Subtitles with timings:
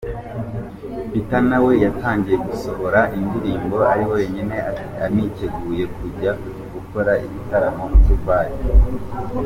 [1.11, 4.55] Peter na we yatangiye gusohora indirimbo ari wenyine
[5.05, 6.31] aniteguye kujya
[6.73, 8.51] gukorera ibitaramo i Dubai.